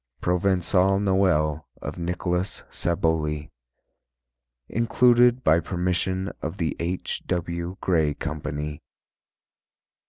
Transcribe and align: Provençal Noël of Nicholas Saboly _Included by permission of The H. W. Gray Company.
Provençal 0.19 0.99
Noël 0.99 1.63
of 1.79 1.99
Nicholas 1.99 2.63
Saboly 2.71 3.51
_Included 4.67 5.43
by 5.43 5.59
permission 5.59 6.31
of 6.41 6.57
The 6.57 6.75
H. 6.79 7.21
W. 7.27 7.77
Gray 7.81 8.15
Company. 8.15 8.81